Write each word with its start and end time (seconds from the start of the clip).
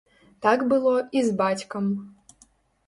Так 0.45 0.59
было 0.71 0.95
і 1.21 1.23
з 1.29 1.37
бацькам. 1.43 1.85